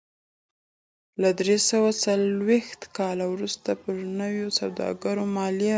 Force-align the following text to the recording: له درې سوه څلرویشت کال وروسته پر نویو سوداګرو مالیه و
له 1.21 1.29
درې 1.39 1.57
سوه 1.69 1.89
څلرویشت 2.03 2.81
کال 2.97 3.19
وروسته 3.33 3.69
پر 3.81 3.95
نویو 4.19 4.49
سوداګرو 4.59 5.23
مالیه 5.35 5.69
و 5.69 5.69